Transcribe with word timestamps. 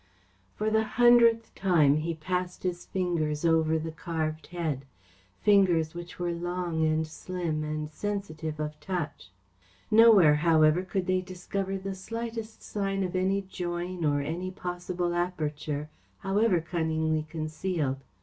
For 0.55 0.71
the 0.71 0.83
hundredth 0.83 1.53
time 1.53 1.97
he 1.97 2.15
passed 2.15 2.63
his 2.63 2.87
fingers 2.87 3.45
over 3.45 3.77
the 3.77 3.91
carved 3.91 4.47
head; 4.47 4.85
fingers 5.43 5.93
which 5.93 6.17
were 6.17 6.31
long 6.31 6.83
and 6.83 7.05
slim 7.05 7.63
and 7.63 7.87
sensitive 7.87 8.59
of 8.59 8.79
touch. 8.79 9.29
Nowhere, 9.91 10.33
however, 10.37 10.81
could 10.81 11.05
they 11.05 11.21
discover 11.21 11.77
the 11.77 11.93
slightest 11.93 12.63
sign 12.63 13.03
of 13.03 13.15
any 13.15 13.43
join 13.43 14.03
or 14.03 14.21
any 14.21 14.49
possible 14.49 15.13
aperture, 15.13 15.91
however 16.21 16.61
cunningly 16.61 17.27
concealed. 17.29 18.03